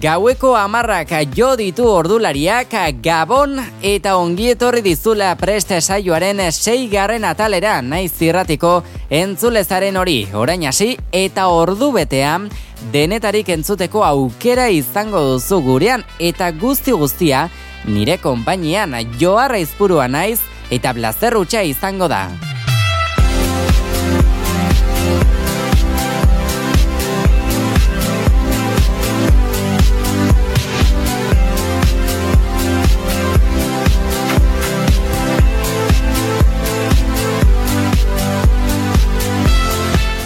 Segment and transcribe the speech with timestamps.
[0.00, 2.72] Gaueko amarrak jo ditu ordulariak
[3.04, 8.70] Gabon eta ongietorri dizula preste saioaren seigarren atalera naiz zirratiko
[9.10, 12.48] entzulezaren hori orain hasi eta ordu betean
[12.94, 17.50] denetarik entzuteko aukera izango duzu gurean eta guzti guztia
[17.84, 20.38] nire konpainian joarra izpurua naiz
[20.70, 22.49] eta blazerrutxa izango da.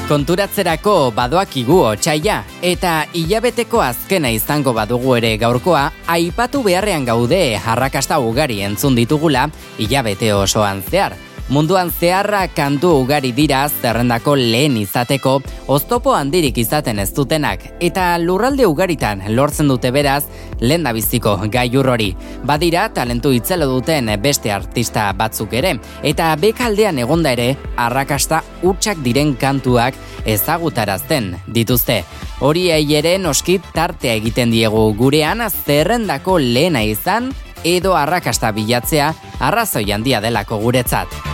[0.04, 8.60] Konturatzerako badoakigu otxaia eta hilabeteko azkena izango badugu ere gaurkoa, aipatu beharrean gaude harrakasta ugari
[8.66, 9.46] entzun ditugula
[9.80, 11.16] hilabete osoan zehar.
[11.52, 15.34] Munduan zeharra kantu ugari dira zerrendako lehen izateko,
[15.68, 20.24] oztopo handirik izaten ez dutenak, eta lurralde ugaritan lortzen dute beraz,
[20.60, 22.14] lehen biziko gaiur hori.
[22.48, 29.36] Badira, talentu itzelo duten beste artista batzuk ere, eta bekaldean egonda ere, arrakasta utxak diren
[29.36, 32.04] kantuak ezagutarazten dituzte.
[32.40, 37.34] Hori ere noski tartea egiten diegu gurean zerrendako lehena izan,
[37.64, 41.33] edo arrakasta bilatzea arrazoi handia delako guretzat.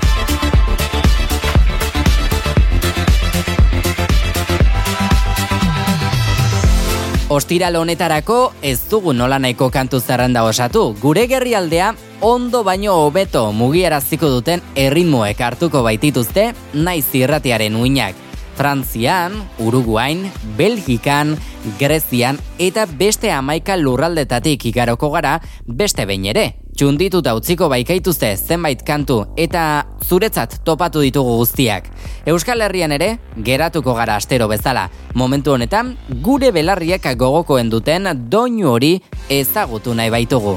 [7.31, 10.97] Ostiral honetarako ez dugu nola nahiko kantu zerrenda osatu.
[10.99, 11.93] Gure gerrialdea
[12.27, 18.19] ondo baino hobeto mugiaraziko duten erritmoek hartuko baitituzte naiz irratiaren uinak.
[18.59, 20.27] Frantzian, Uruguain,
[20.59, 21.37] Belgikan,
[21.79, 26.60] Grezian eta beste amaika lurraldetatik igaroko gara beste behin ere.
[26.77, 31.91] Txundituta utziko baikaituzte zenbait kantu eta zuretzat topatu ditugu guztiak.
[32.31, 34.89] Euskal Herrian ere, geratuko gara astero bezala.
[35.15, 38.95] Momentu honetan, gure belarriak gogokoen duten doinu hori
[39.29, 40.57] ezagutu nahi baitugu.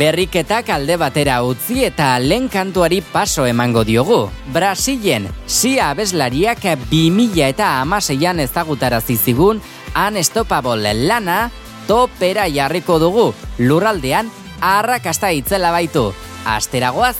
[0.00, 4.20] Berriketak alde batera utzi eta lehen kantuari paso emango diogu.
[4.54, 9.60] Brasilen, sia abeslariak 2000 eta amaseian ezagutarazi zigun
[10.08, 11.50] Unstoppable lana
[11.86, 13.28] topera jarriko dugu.
[13.58, 14.32] Lurraldean,
[14.64, 16.14] arrakasta itzela baitu.
[16.48, 17.18] Asteragoaz!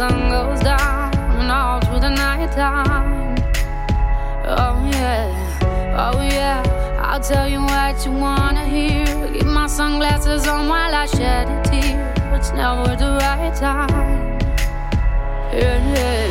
[0.00, 3.36] Sun goes down and all through the night time.
[4.46, 5.28] Oh yeah,
[6.04, 6.62] oh yeah.
[7.02, 9.04] I'll tell you what you wanna hear.
[9.34, 12.14] Keep my sunglasses on while I shed a tear.
[12.34, 14.38] It's never the right time.
[15.52, 16.29] Yeah, yeah.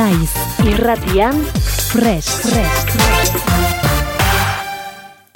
[0.00, 0.32] Naiz,
[0.64, 1.36] irratian,
[1.92, 2.78] fresh, fresh,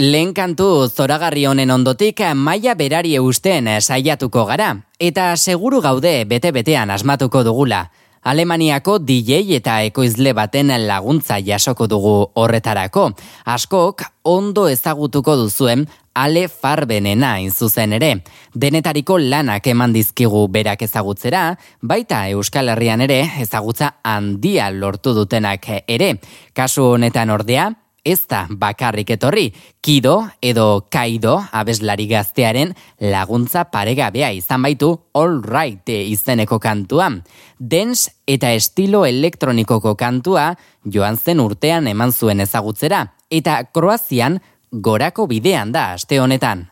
[0.00, 7.42] Lehen kantu zoragarri honen ondotik maila berari eusten saiatuko gara, eta seguru gaude bete-betean asmatuko
[7.44, 7.82] dugula.
[8.24, 13.10] Alemaniako DJ eta ekoizle baten laguntza jasoko dugu horretarako.
[13.44, 15.84] Askok ondo ezagutuko duzuen
[16.14, 18.22] ale farbenena zuzen ere.
[18.54, 26.14] Denetariko lanak eman dizkigu berak ezagutzera, baita Euskal Herrian ere ezagutza handia lortu dutenak ere.
[26.54, 27.72] Kasu honetan ordea,
[28.04, 29.48] ez da bakarrik etorri,
[29.80, 37.08] kido edo kaido abeslari gaztearen laguntza paregabea izan baitu all right izeneko kantua.
[37.58, 40.52] Dens eta estilo elektronikoko kantua
[40.84, 44.40] joan zen urtean eman zuen ezagutzera, eta Kroazian
[44.80, 46.66] gorako bidean da aste honetan.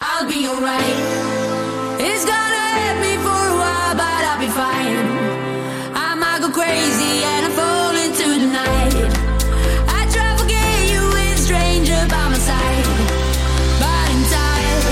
[0.00, 0.96] I'll be alright.
[2.00, 5.08] It's gonna me for a while, but I'll be fine.
[5.94, 8.94] I might go crazy and I fall into the night.
[9.88, 10.00] I
[10.92, 11.02] you
[11.36, 12.86] stranger by my side.
[13.82, 14.82] But in time,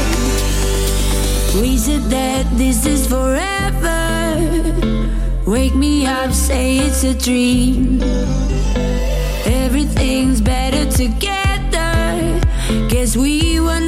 [1.62, 1.70] we
[2.56, 3.98] this is forever.
[5.46, 8.00] Wake me up, say it's a dream.
[9.46, 11.39] Everything's better together.
[13.00, 13.80] Guess we were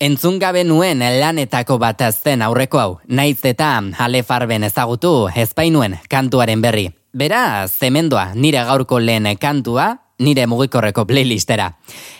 [0.00, 3.66] Entzun gabe nuen lanetako bat azten aurreko hau, naiz eta
[3.98, 5.10] jale farben ezagutu
[5.42, 6.86] ezpainuen kantuaren berri.
[7.12, 9.90] Bera, zemendoa, nire gaurko lehen kantua,
[10.24, 11.68] nire mugikorreko playlistera.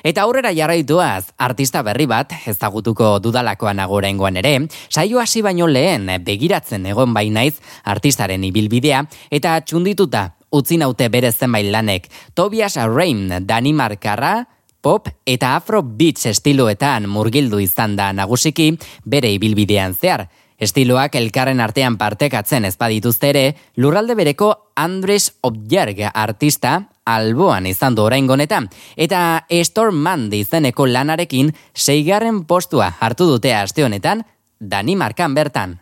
[0.05, 4.59] Eta aurrera jarraituaz, artista berri bat, ezagutuko dudalakoan agora ingoan ere,
[4.91, 11.73] saio hasi baino lehen begiratzen egon bainaiz artistaren ibilbidea, eta txundituta utzi naute bere zenbait
[11.73, 14.35] lanek, Tobias Rain, Danimarkarra,
[14.81, 18.73] pop eta afro beats estiloetan murgildu izan da nagusiki
[19.05, 20.29] bere ibilbidean zehar.
[20.61, 23.45] Estiloak elkarren artean partekatzen ezpadituzte ere,
[23.81, 26.75] lurralde bereko Andres Objerg artista
[27.09, 28.61] alboan izan du orain goneta,
[28.97, 34.27] eta Storm Mand izeneko lanarekin seigarren postua hartu dute aste honetan,
[34.61, 35.79] Danimarkan bertan.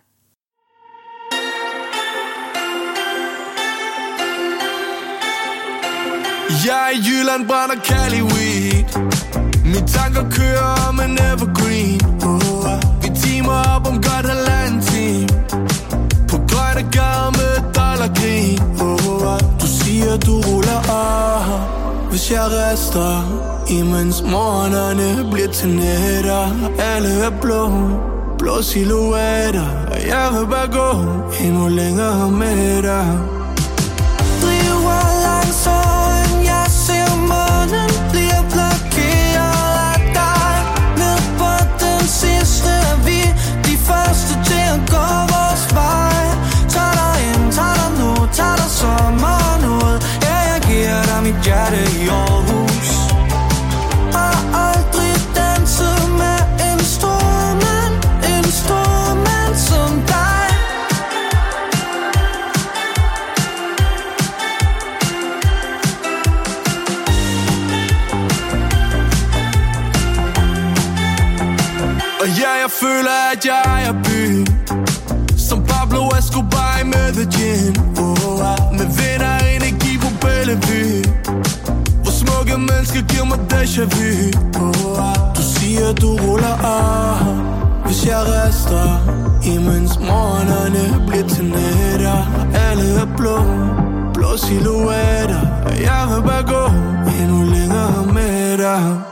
[6.64, 8.23] Jeg er Jylland, brænder kærlig
[8.58, 8.98] beat
[9.64, 12.00] Mine tanker kører om en evergreen.
[12.26, 12.70] Oh,
[13.02, 15.28] Vi timer op om godt halvanden time.
[16.30, 21.42] På grønne gader med dollargrin oh, Du siger du ruller af
[22.10, 23.12] Hvis jeg rester
[23.70, 26.44] Imens morgenerne bliver til nætter.
[26.78, 27.62] Alle er blå
[28.38, 29.68] blå silhuetter.
[29.92, 30.88] Og jeg vil bare gå
[31.44, 33.18] endnu længere med dig.
[34.42, 36.07] Driver langsomt,
[51.45, 52.90] hjerte i Aarhus
[54.16, 57.95] Har aldrig danset med en stor mand,
[58.33, 60.49] en stor mand som dig.
[72.21, 74.07] Og ja, jeg føler, at jeg er
[83.58, 84.30] déjà vu.
[84.60, 85.32] Oh, ah.
[85.34, 87.24] Du siger, du ruller af
[87.84, 88.88] Hvis jeg rester
[89.44, 92.18] Imens morgenerne bliver til nætter
[92.54, 93.38] Alle er blå
[94.14, 95.42] Blå silhuetter.
[95.80, 96.64] Jeg vil bare gå
[97.20, 99.07] Endnu længere med dig.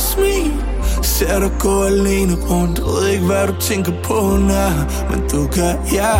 [0.00, 0.52] Af smil
[1.02, 2.80] Ser dig gå alene rundt?
[2.80, 4.72] Ved ikke hvad du tænker på nær
[5.10, 6.14] Men du kan, ja.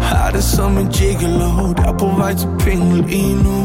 [0.00, 1.72] Har det som en gigolo.
[1.76, 3.58] Der er på vej til penge lige nu.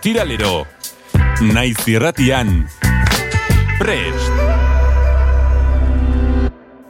[0.00, 0.66] Ostiralero.
[1.42, 2.64] Naiz irratian.
[3.76, 4.38] Prest.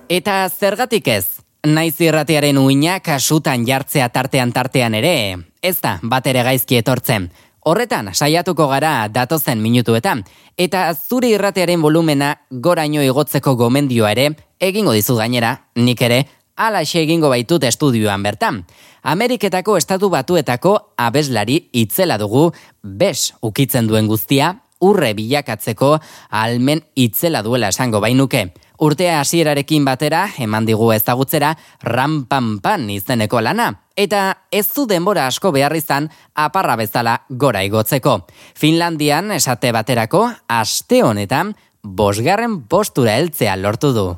[0.06, 1.24] Eta zergatik ez?
[1.66, 5.14] Naiz irratiaren uina kasutan jartzea tartean tartean ere,
[5.58, 7.26] ez da bat ere gaizki etortzen.
[7.66, 10.22] Horretan, saiatuko gara datozen minutuetan,
[10.56, 14.28] eta zure irratearen volumena goraino igotzeko gomendioa ere,
[14.60, 18.64] egingo dizu gainera, nik ere, alaxe egingo baitut estudioan bertan.
[19.02, 22.50] Ameriketako estatu batuetako abeslari itzela dugu,
[22.82, 25.98] bes ukitzen duen guztia, urre bilakatzeko
[26.30, 28.50] almen itzela duela esango bainuke.
[28.80, 31.50] Urtea hasierarekin batera, eman digu ezagutzera,
[31.84, 33.68] rampampan izeneko lana.
[33.92, 38.22] Eta ez du denbora asko behar izan aparra bezala gora igotzeko.
[38.56, 41.52] Finlandian esate baterako, aste honetan,
[41.84, 44.08] bosgarren postura heltzea lortu du.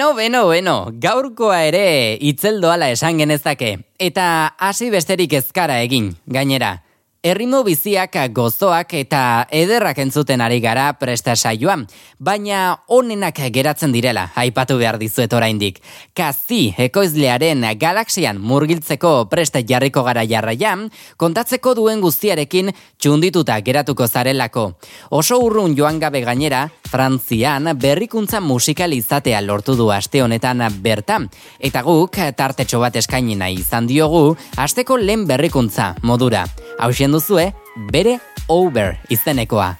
[0.00, 6.70] Beno, beno, beno, gaurkoa ere itzeldoala esan genezake, eta hasi besterik ezkara egin, gainera.
[7.20, 11.82] Errimo biziak gozoak eta ederrak entzuten ari gara presta saioan,
[12.16, 15.82] baina onenak geratzen direla, aipatu behar dizuet oraindik.
[16.16, 20.86] Kazi ekoizlearen galaxian murgiltzeko presta jarriko gara jarraian,
[21.20, 24.70] kontatzeko duen guztiarekin txundituta geratuko zarelako.
[25.10, 31.28] Oso urrun joan gabe gainera, Frantzian berrikuntza musikal izatea lortu du aste honetan bertan,
[31.60, 36.46] eta guk tartetxo bat eskaini nahi izan diogu, asteko lehen berrikuntza modura.
[37.10, 37.52] Hau duzue,
[37.90, 39.74] bere over izenekoa.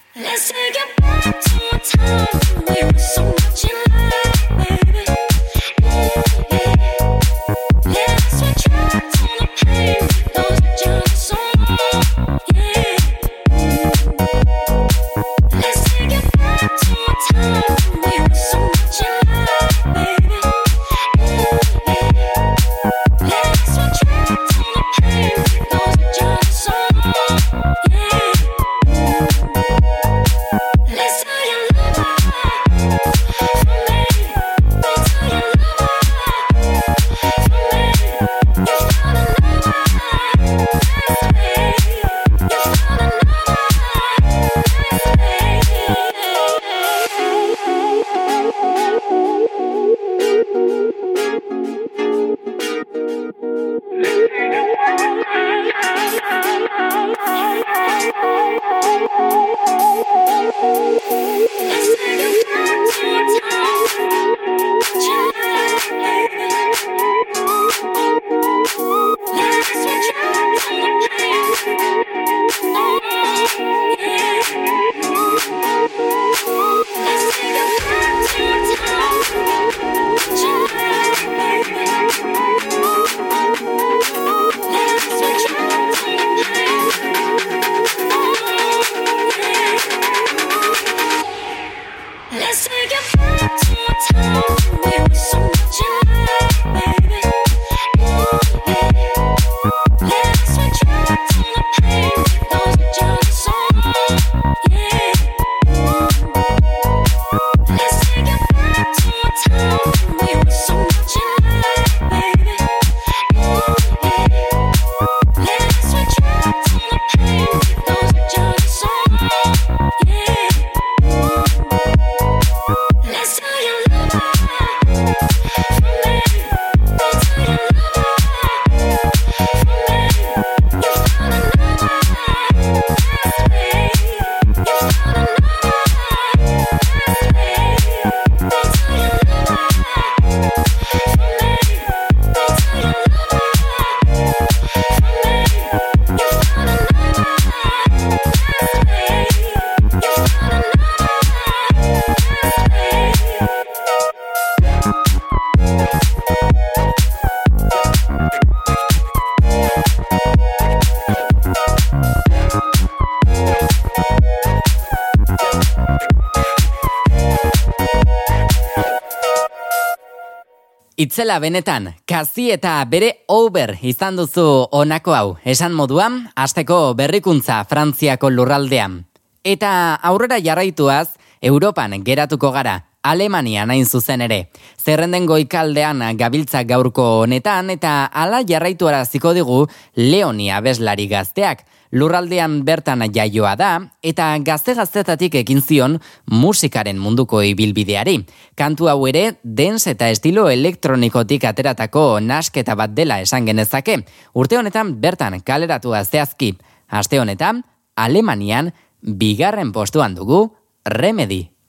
[171.01, 174.43] Itzela benetan, kazi eta bere over izan duzu
[174.77, 178.99] honako hau, esan moduan, asteko berrikuntza Frantziako lurraldean.
[179.41, 179.71] Eta
[180.11, 184.51] aurrera jarraituaz, Europan geratuko gara, Alemania nain zuzen ere.
[184.77, 193.03] Zerrenden goikaldean gabiltza gaurko honetan eta ala jarraitu araziko digu Leonia beslari gazteak lurraldean bertan
[193.13, 193.71] jaioa da
[194.03, 195.97] eta gazte-gaztetatik ekin zion
[196.31, 198.17] musikaren munduko ibilbideari.
[198.55, 204.01] Kantu hau ere, dens eta estilo elektronikotik ateratako nasketa bat dela esan genezake.
[204.33, 206.55] Urte honetan bertan kaleratu azteazki.
[206.87, 207.63] Aste honetan,
[207.95, 210.47] Alemanian bigarren postuan dugu
[210.85, 211.60] Remedy.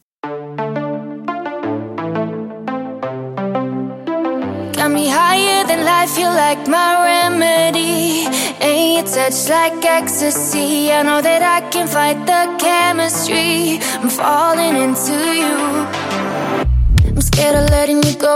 [4.82, 8.26] Got me higher than life, feel like my remedy.
[8.60, 10.90] Ain't your touch like ecstasy.
[10.90, 13.78] I know that I can fight the chemistry.
[14.02, 15.54] I'm falling into you.
[17.14, 18.34] I'm scared of letting you go.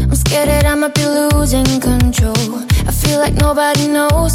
[0.00, 2.64] I'm scared that I might be losing control.
[2.88, 4.34] I feel like nobody knows.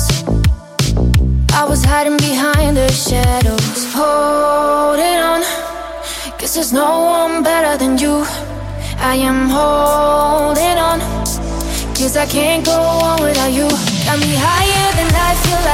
[1.54, 3.80] I was hiding behind the shadows.
[3.97, 5.41] Holding on.
[6.38, 8.51] Guess there's no one better than you.
[9.04, 11.00] I am holding on.
[11.98, 13.68] Cause I can't go on without you.
[14.06, 15.71] Got me higher than I feel like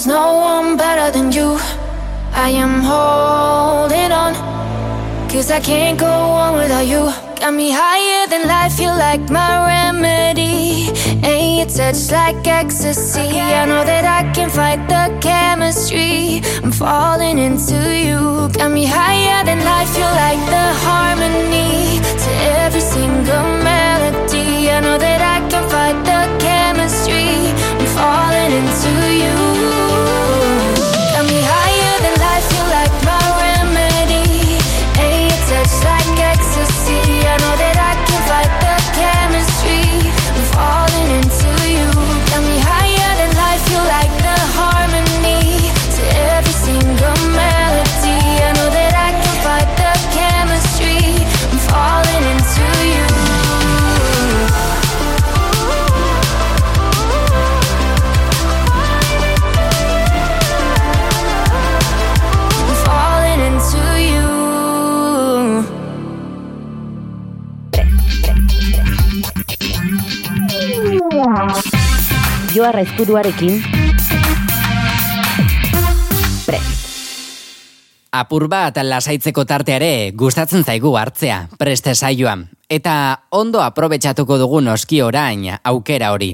[0.00, 1.58] there's no one better than you.
[2.32, 4.32] I am holding on,
[5.28, 7.12] cause I can't go on without you.
[7.38, 10.88] Got me higher than life, you like my remedy.
[11.22, 13.40] And your touch like ecstasy.
[13.40, 16.40] I know that I can fight the chemistry.
[16.64, 18.48] I'm falling into you.
[18.56, 22.30] Got me higher than life, you like the harmony to
[22.64, 24.70] every single melody.
[24.70, 27.52] I know that I can fight the chemistry.
[27.78, 28.92] I'm falling into
[29.24, 29.89] you.
[72.50, 73.60] Joarra izpuruarekin.
[76.46, 76.88] Prest.
[78.10, 82.48] Apur bat lasaitzeko tarteare gustatzen zaigu hartzea, preste saioan.
[82.66, 82.94] Eta
[83.30, 86.32] ondo aprobetxatuko dugu noski orain aukera hori.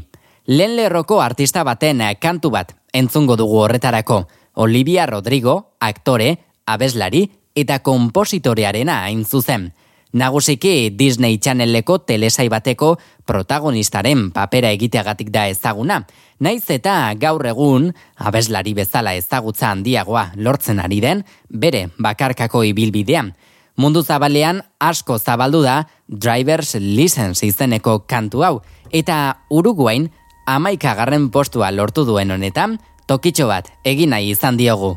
[0.49, 4.23] Lehen lerroko artista baten kantu bat entzungo dugu horretarako.
[4.55, 9.75] Olivia Rodrigo, aktore, abeslari eta kompositorearena hain zuzen.
[10.17, 12.95] Nagusiki Disney Channeleko telesai bateko
[13.29, 15.99] protagonistaren papera egiteagatik da ezaguna.
[16.41, 23.35] Naiz eta gaur egun abeslari bezala ezagutza handiagoa lortzen ari den bere bakarkako ibilbidean.
[23.77, 28.55] Mundu zabalean asko zabaldu da Drivers License izeneko kantu hau
[28.89, 30.09] eta Uruguain
[30.47, 34.97] amaikagarren postua lortu duen honetan tokitxo bat egin nahi izan diogu.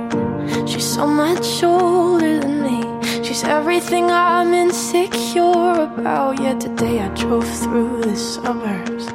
[0.65, 2.81] She's so much older than me.
[3.23, 6.39] She's everything I'm insecure about.
[6.39, 9.05] Yet today I drove through the suburbs.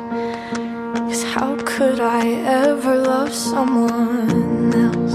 [1.08, 2.26] Cause how could I
[2.64, 5.05] ever love someone else?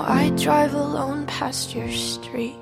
[0.00, 2.56] I drive alone past your street.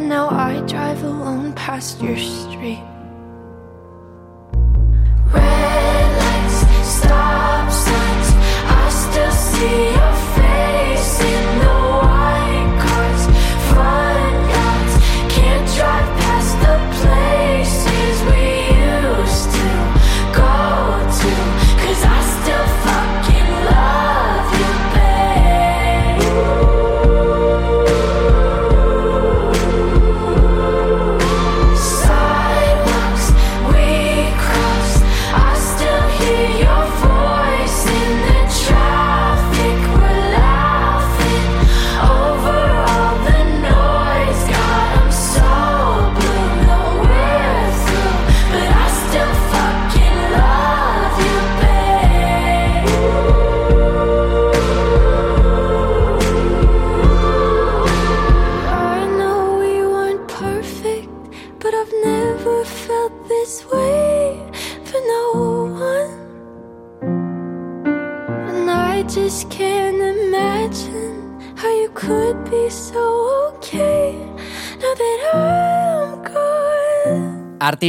[0.00, 0.39] know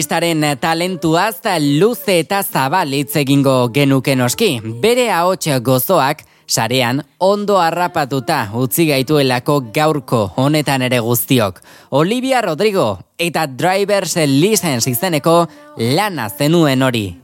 [0.07, 0.21] gone.
[0.21, 4.59] Artistaren talentuaz luze eta zabal hitz egingo genuke noski.
[4.81, 11.61] Bere ahots gozoak sarean ondo harrapatuta utzi gaituelako gaurko honetan ere guztiok.
[11.91, 17.17] Olivia Rodrigo eta Drivers License izeneko lana zenuen hori.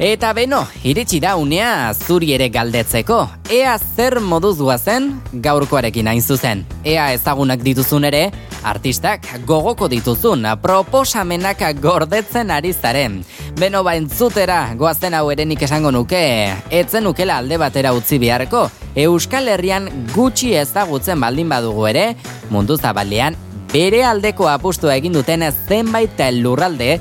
[0.00, 3.18] Eta beno, iritsi da unea zuri ere galdetzeko.
[3.52, 5.10] Ea zer moduz guazen
[5.44, 6.62] gaurkoarekin hain zuzen.
[6.88, 8.22] Ea ezagunak dituzun ere,
[8.64, 13.20] artistak gogoko dituzun proposamenak gordetzen ari zaren.
[13.60, 16.24] Beno ba entzutera goazen hau erenik esango nuke,
[16.70, 18.70] etzen nukela alde batera utzi beharko.
[18.96, 22.14] Euskal Herrian gutxi ezagutzen baldin badugu ere,
[22.48, 23.36] mundu zabalean
[23.70, 26.94] bere aldeko apustua egin duten zenbait lurralde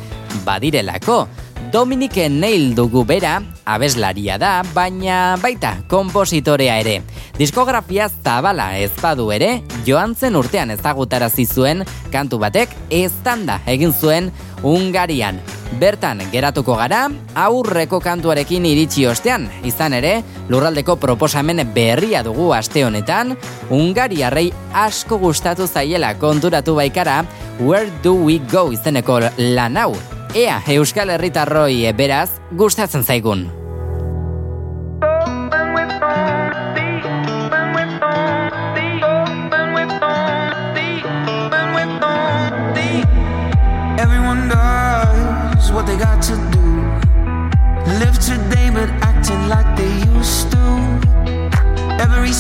[0.44, 1.28] badirelako.
[1.72, 6.96] Dominic Neil dugu bera, abeslaria da, baina baita konpositorea ere.
[7.38, 14.32] Diskografia zabala ez badu ere, joan zen urtean ezagutarazi zuen kantu batek eztanda egin zuen
[14.66, 15.38] Ungarian.
[15.80, 17.06] Bertan geratuko gara,
[17.38, 23.38] aurreko kantuarekin iritsi ostean, izan ere, lurraldeko proposamen berria dugu aste honetan,
[23.70, 27.26] Ungariarrei asko gustatu zaiela konturatu baikara,
[27.60, 29.94] Where do we go izeneko lan hau,
[30.34, 33.50] Ea, Euskal Herritarroi beraz, gustatzen zaigun.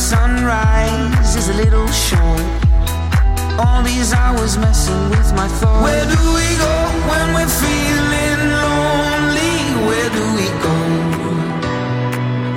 [0.10, 2.68] Sunrise is a little short.
[3.57, 5.83] All these hours messing with my thoughts.
[5.83, 6.75] Where do we go
[7.09, 9.55] when we're feeling lonely?
[9.88, 10.77] Where do we go?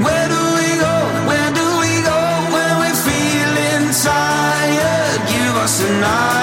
[0.05, 0.97] Where do we go?
[1.31, 2.21] Where do we go
[2.55, 5.21] when we're feeling tired?
[5.33, 6.42] Give us a island.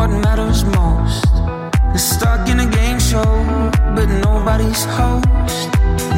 [0.00, 1.26] What matters most?
[1.92, 3.32] They're stuck in a game show,
[3.94, 5.68] but nobody's host.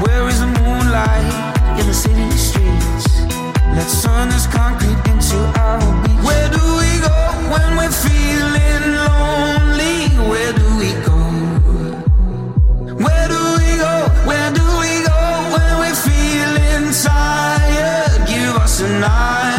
[0.02, 1.32] Where is the moonlight
[1.80, 3.08] in the city streets?
[3.76, 6.22] Let's turn this concrete into our beach.
[6.28, 7.18] Where do we go
[7.54, 9.98] when we're feeling lonely?
[10.30, 11.18] Where do we go?
[13.04, 13.94] Where do we go?
[14.30, 15.20] Where do we go
[15.54, 18.28] when we're feeling tired?
[18.30, 19.51] Give us an island.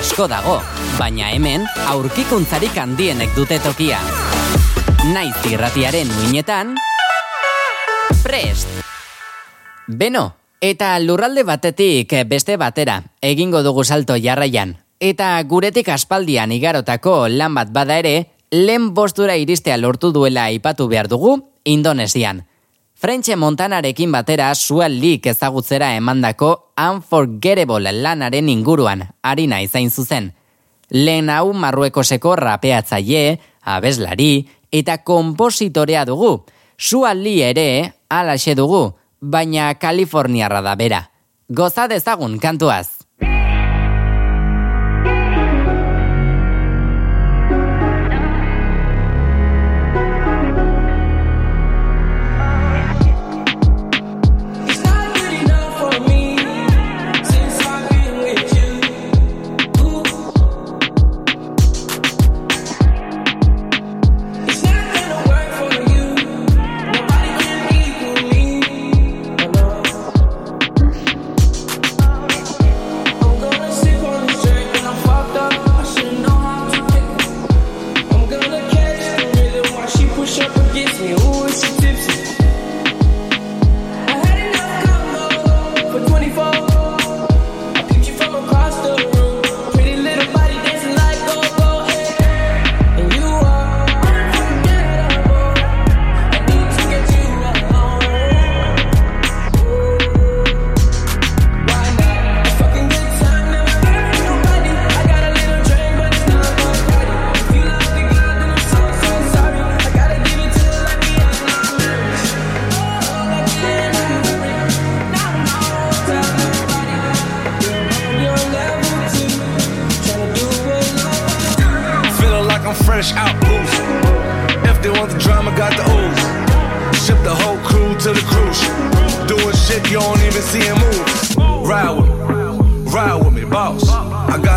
[0.00, 0.54] Asko dago,
[0.96, 3.98] baina hemen aurkikuntzarik handienek dute tokia.
[5.12, 6.72] Naiz irratiaren muinetan,
[8.22, 8.70] prest!
[10.00, 10.24] Beno,
[10.64, 14.78] eta lurralde batetik beste batera, egingo dugu salto jarraian.
[15.00, 21.12] Eta guretik aspaldian igarotako lan bat bada ere, lehen bostura iristea lortu duela aipatu behar
[21.12, 22.46] dugu, Indonesian.
[23.00, 30.34] Frentxe Montanarekin batera suel lik ezagutzera emandako Unforgettable lanaren inguruan, harina zain zuzen.
[30.90, 36.44] Lehen hau marruekoseko rapeatzaile, abeslari eta kompositorea dugu.
[36.76, 41.06] Sua li ere, alaxe dugu, baina Kaliforniarra da bera.
[41.48, 42.99] Goza dezagun kantuaz.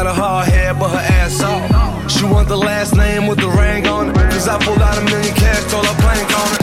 [0.03, 2.11] got a hard head, but her ass off.
[2.11, 4.15] She want the last name with the ring on it.
[4.15, 6.62] Cause I pulled out a million cash, told her plank on it.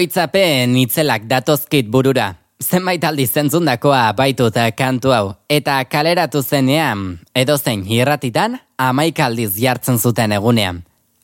[0.00, 2.30] Oroitzapen itzelak datozkit burura.
[2.64, 5.26] Zenbait aldi zentzundakoa baituta kantu hau.
[5.44, 10.80] Eta kaleratu zenean, edo hirratitan, amaik aldiz jartzen zuten egunean.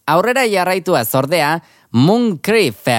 [0.07, 1.61] Aurrera jarraitua ordea,
[1.93, 2.39] Moon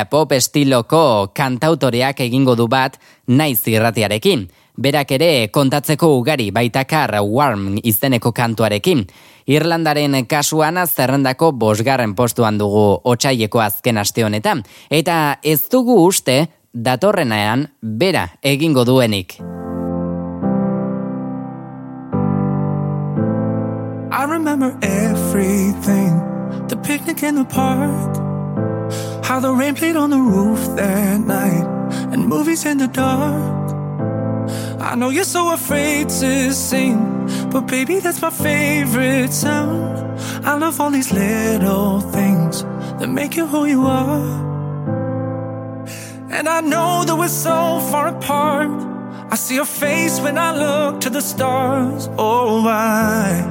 [0.09, 2.97] pop estiloko kantautoreak egingo du bat
[3.27, 4.49] naiz irratiarekin.
[4.77, 9.05] Berak ere kontatzeko ugari baitakar Warm izeneko kantuarekin.
[9.47, 17.69] Irlandaren kasuan zerrendako bosgarren postuan dugu otsaileko azken aste honetan, eta ez dugu uste datorrenean
[17.81, 19.39] bera egingo duenik.
[24.11, 26.11] I remember everything.
[26.67, 28.17] The picnic in the park.
[29.23, 31.65] How the rain played on the roof that night.
[32.11, 33.66] And movies in the dark.
[34.79, 40.19] I know you're so afraid to sing, but baby, that's my favorite sound.
[40.45, 42.61] I love all these little things
[42.99, 44.47] that make you who you are.
[46.29, 48.69] And I know that we're so far apart.
[49.31, 52.07] I see your face when I look to the stars.
[52.17, 53.43] Oh, I.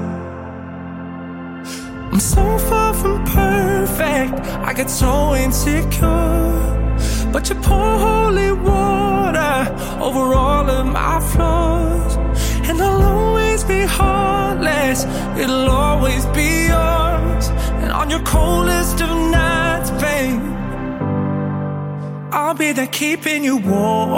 [2.12, 4.46] I'm so far from perfect.
[4.68, 8.95] I get so insecure, but you pour holy water
[10.00, 12.16] over all of my flaws.
[12.68, 15.04] And I'll always be heartless.
[15.38, 17.48] It'll always be yours.
[17.82, 20.40] And on your coldest of nights, babe,
[22.32, 24.12] I'll be there keeping you warm.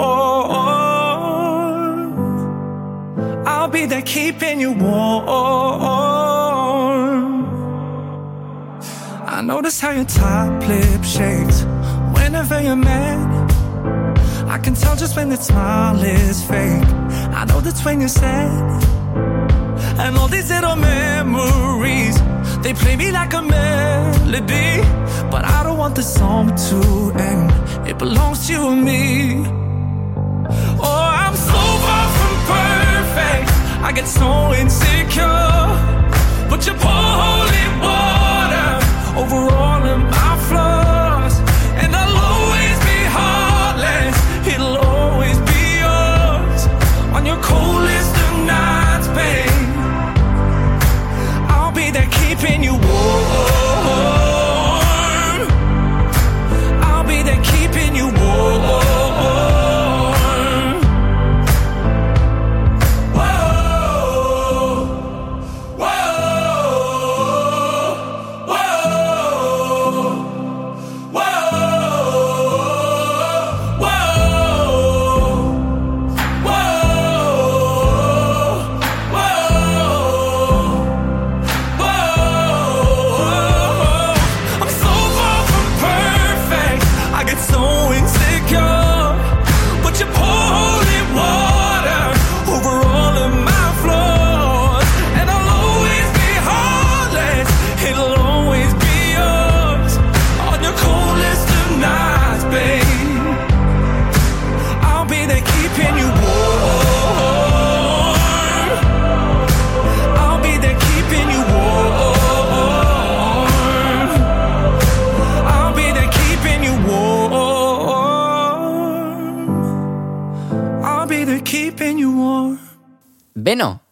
[3.47, 5.29] I'll be there keeping you warm.
[9.25, 11.63] I notice how your top lip shakes
[12.13, 13.28] whenever you're mad.
[14.59, 16.83] I can tell just when that smile is fake.
[17.39, 18.83] I know that's when you're sad.
[19.97, 22.21] And all these little memories,
[22.61, 24.71] they play me like a melody.
[25.31, 26.77] But I don't want the song to
[27.17, 27.87] end.
[27.87, 29.45] It belongs to you and me.
[30.87, 33.49] Oh, I'm so far from perfect.
[33.87, 35.69] I get so insecure.
[36.49, 38.71] But you pour holy water
[39.21, 40.78] over all of my flaws.
[52.39, 52.88] Keeping you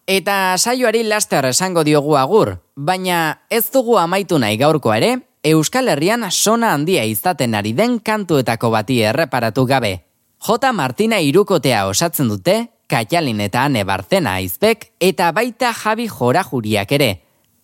[0.08, 6.26] eta saioari laster esango diogu agur, baina ez dugu amaitu nahi gaurko ere, Euskal Herrian
[6.32, 9.94] sona handia izaten ari den kantuetako bati erreparatu gabe.
[10.48, 10.72] J.
[10.74, 17.10] Martina irukotea osatzen dute, Kaialin eta Ane Barzena aizpek, eta baita Javi Jorajuriak ere.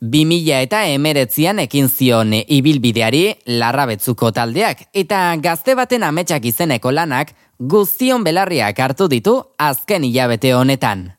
[0.02, 8.24] 2000 eta emeretzian ekin zion ibilbideari larrabetzuko taldeak, eta gazte baten ametsak izeneko lanak guztion
[8.24, 11.14] belarriak hartu ditu azken hilabete honetan.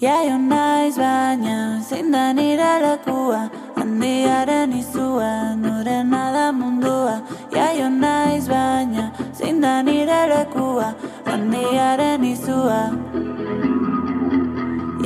[0.00, 3.38] Jaio naiz baina zein da nire lekua?
[3.76, 7.14] Handiaren izua nurena da mundua.
[7.54, 9.04] Jaio naiz baina
[9.38, 10.92] zein da nire lekua?
[11.24, 12.80] Handiaren izua.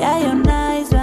[0.00, 0.99] Jaio naiz baina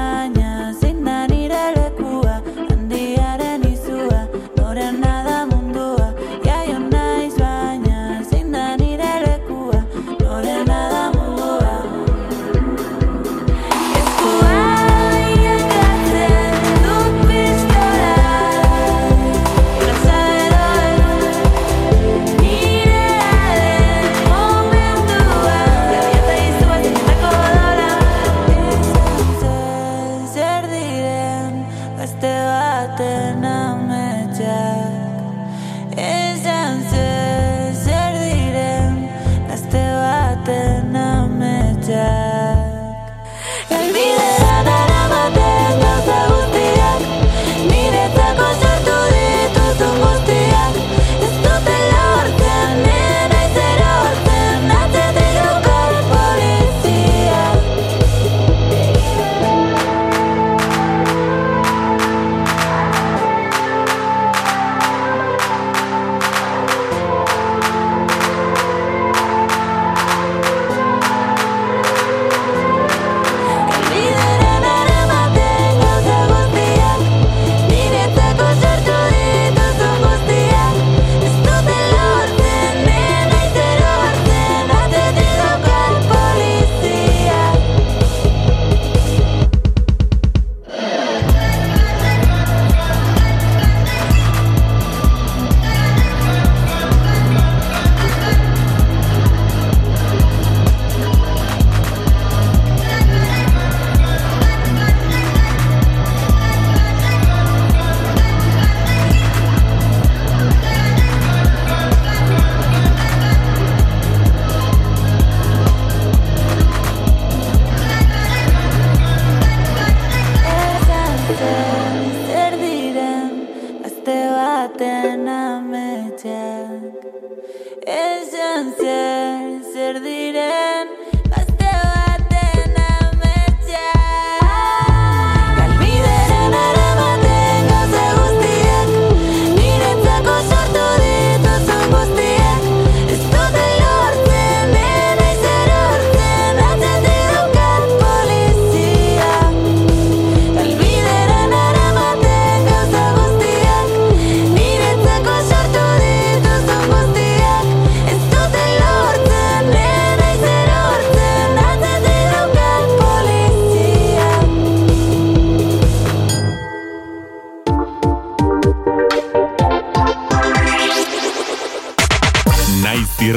[32.88, 33.57] eterna.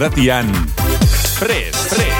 [0.00, 0.46] Naiz irratian,
[1.38, 2.14] Prez, Prez.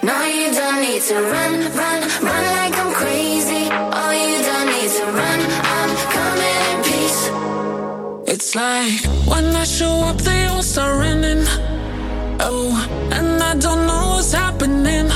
[0.00, 3.66] No, you don't need to run, run, run like I'm crazy.
[3.72, 5.40] Oh, you don't need to run.
[5.74, 7.22] I'm coming in peace.
[8.32, 11.44] It's like when I show up, they all start running.
[12.38, 12.70] Oh,
[13.10, 15.08] and I don't know what's happening.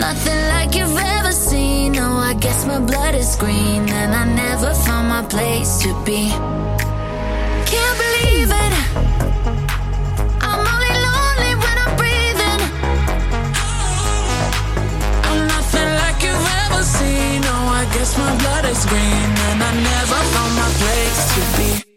[0.00, 1.96] Nothing like you've ever seen.
[1.96, 6.32] Oh, I guess my blood is green, and I never found my place to be.
[17.92, 21.91] Guess my blood is green, and I never found my place to be.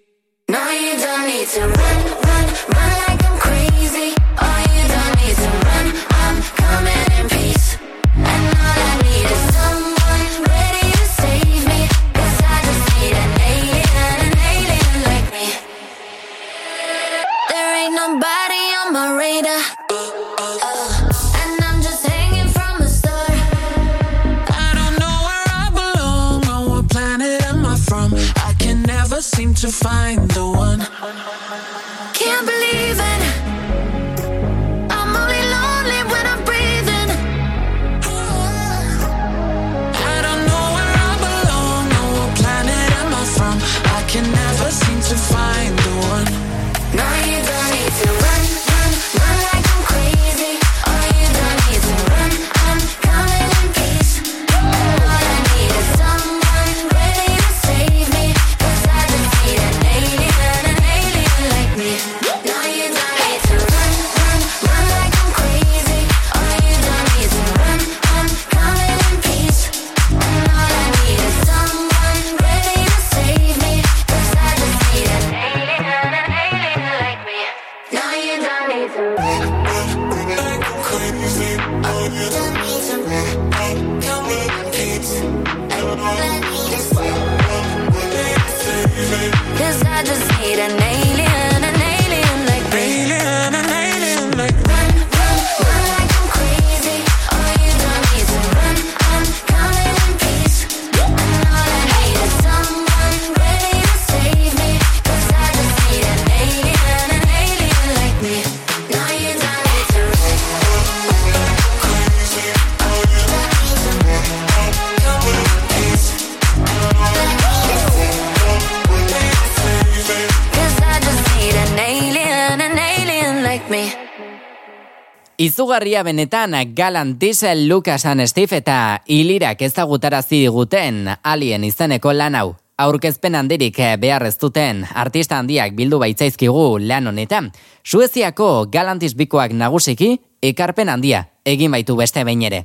[125.65, 132.51] Izugarria benetan Galan Diesel, Lucas and Steve eta Ilirak ezagutarazi diguten alien izeneko lan hau.
[132.77, 137.49] Aurkezpen handirik behar ez duten artista handiak bildu baitzaizkigu lan honetan.
[137.81, 142.61] Sueziako Galantis bikoak nagusiki ekarpen handia egin baitu beste behin ere.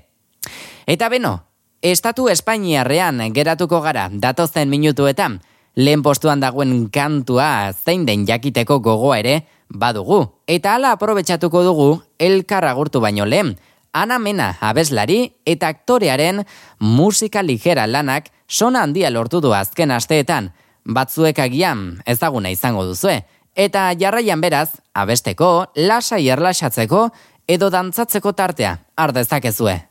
[0.87, 1.39] Eta beno,
[1.81, 5.41] Estatu Espainiarrean geratuko gara datozen minutuetan,
[5.75, 9.41] lehen postuan dagoen kantua zein den jakiteko gogoa ere
[9.71, 10.27] badugu.
[10.47, 13.57] Eta hala aprobetsatuko dugu elkar agurtu baino lehen.
[13.93, 16.45] Ana Mena abeslari eta aktorearen
[16.79, 20.53] musika ligera lanak sona handia lortu du azken asteetan.
[20.85, 23.23] Batzuek agian ezaguna izango duzue.
[23.55, 27.09] Eta jarraian beraz, abesteko, lasai erlaxatzeko
[27.49, 29.90] edo dantzatzeko tartea ardezakezue.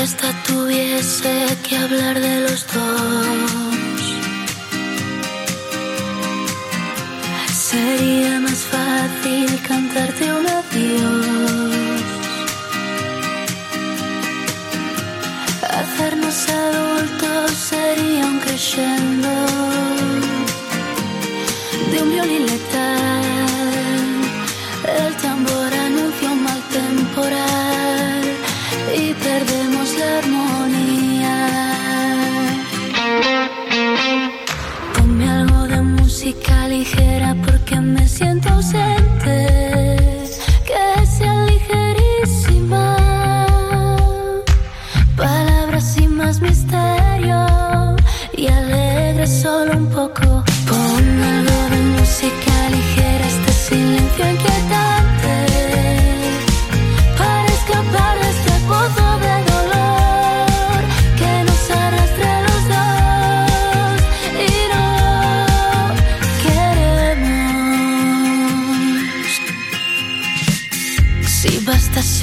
[0.00, 4.02] Una orquesta tuviese que hablar de los dos,
[7.52, 12.02] sería más fácil cantarte un adiós.
[15.68, 19.50] Hacernos adultos sería un crescendo.
[22.70, 23.09] música
[36.30, 36.59] ligera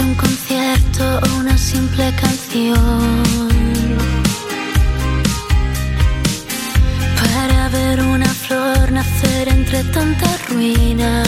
[0.03, 3.23] un concierto o una simple canción
[7.21, 11.23] para ver una flor nacer entre tanta ruina.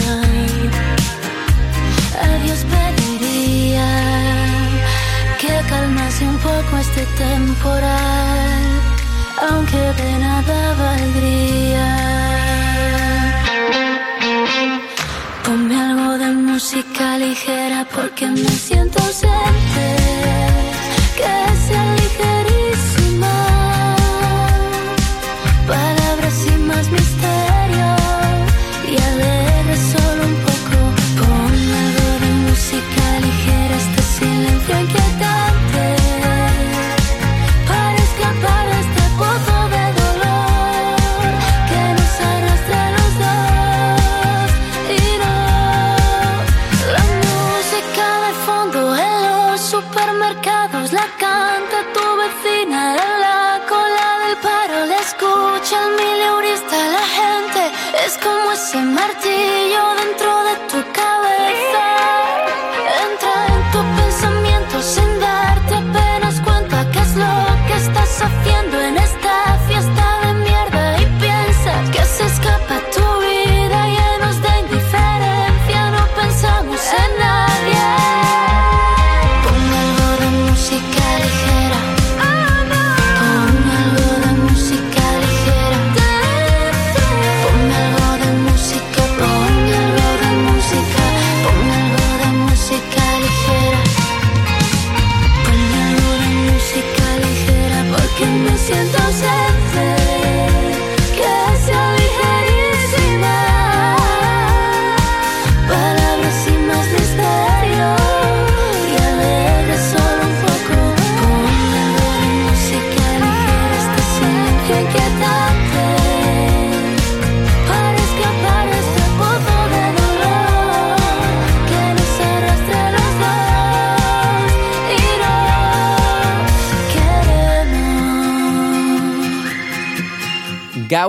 [2.22, 3.88] A Dios pediría
[5.40, 8.62] que calmase un poco este temporal,
[9.50, 11.88] aunque de nada valdría.
[15.44, 19.86] Ponme algo de música ligera porque me siento ausente.
[21.16, 21.32] Que
[21.66, 22.79] sea ligerísima.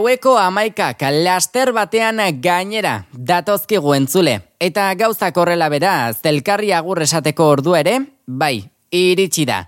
[0.01, 4.31] Gaueko amaikak laster batean gainera datozkigu entzule.
[4.57, 5.91] Eta gauzak horrela bera,
[6.23, 9.59] zelkarri agur esateko ordu ere, bai, iritsi da.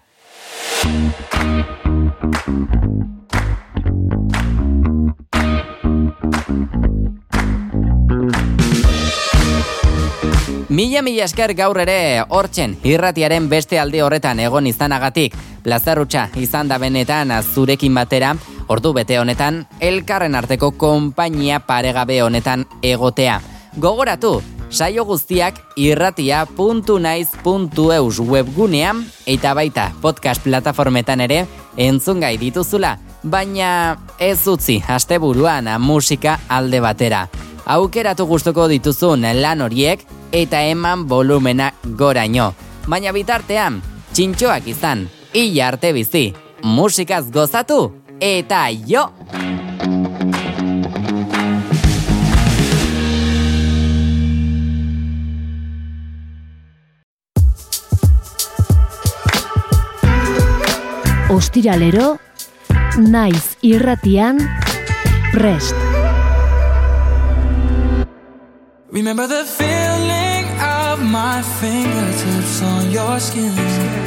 [10.74, 15.38] Mila mila esker gaur ere hortzen irratiaren beste alde horretan egon izanagatik.
[15.62, 18.34] Plazarrutxa izan da benetan zurekin batera,
[18.74, 23.41] ordu bete honetan, elkarren arteko konpainia paregabe honetan egotea.
[23.78, 24.41] Gogoratu,
[24.74, 31.47] saio guztiak irratia.naiz.eus webgunean eta baita podcast plataformetan ere
[31.78, 37.28] entzungai dituzula, baina ez utzi asteburuan musika alde batera.
[37.65, 39.99] Aukeratu gustuko dituzun lan horiek
[40.34, 42.53] eta eman volumena goraino.
[42.89, 43.82] Baina bitartean,
[44.13, 49.03] txintxoak izan, hila arte bizi, musikaz gozatu eta jo!
[61.30, 62.17] Ostiralero,
[62.97, 64.39] naiz irratian,
[65.34, 65.76] prest.
[68.91, 74.03] Remember the feeling of my fingertips on your skin.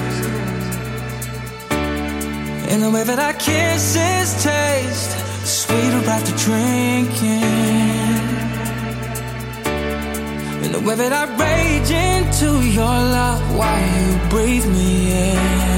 [2.68, 5.12] And the way that our kisses taste
[5.46, 7.42] sweeter after drinking.
[10.64, 15.76] And the way that I rage into your love while you breathe me in.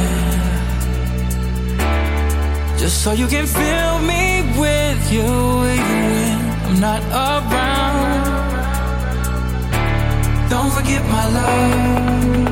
[2.79, 5.29] Just so you can fill me with you
[5.77, 8.39] even when I'm not around.
[10.49, 12.48] Don't forget my love.